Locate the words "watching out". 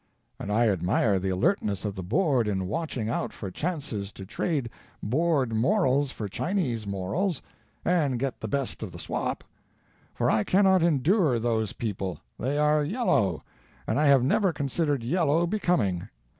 2.65-3.31